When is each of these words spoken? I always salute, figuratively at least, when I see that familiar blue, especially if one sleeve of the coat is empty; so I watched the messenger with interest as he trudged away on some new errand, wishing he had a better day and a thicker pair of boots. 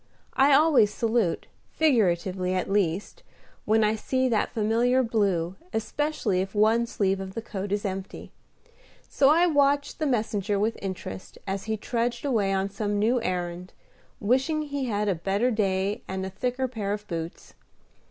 I 0.33 0.51
always 0.51 0.91
salute, 0.91 1.45
figuratively 1.73 2.55
at 2.55 2.67
least, 2.71 3.21
when 3.65 3.83
I 3.83 3.93
see 3.93 4.27
that 4.29 4.51
familiar 4.51 5.03
blue, 5.03 5.57
especially 5.73 6.41
if 6.41 6.55
one 6.55 6.87
sleeve 6.87 7.19
of 7.19 7.35
the 7.35 7.41
coat 7.43 7.71
is 7.71 7.85
empty; 7.85 8.31
so 9.07 9.29
I 9.29 9.45
watched 9.45 9.99
the 9.99 10.07
messenger 10.07 10.59
with 10.59 10.75
interest 10.81 11.37
as 11.45 11.65
he 11.65 11.77
trudged 11.77 12.25
away 12.25 12.51
on 12.51 12.67
some 12.67 12.97
new 12.97 13.21
errand, 13.21 13.73
wishing 14.19 14.63
he 14.63 14.85
had 14.85 15.07
a 15.07 15.13
better 15.13 15.51
day 15.51 16.01
and 16.07 16.25
a 16.25 16.31
thicker 16.31 16.67
pair 16.67 16.93
of 16.93 17.07
boots. 17.07 17.53